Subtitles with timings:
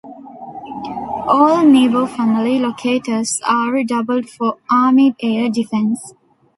[1.27, 6.13] All Nebo-family locators are doubled for army air defence.